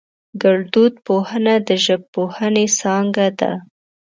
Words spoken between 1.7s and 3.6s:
ژبپوهنې څانگه ده